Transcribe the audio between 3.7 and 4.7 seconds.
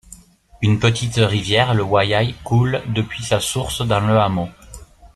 dans le hameau.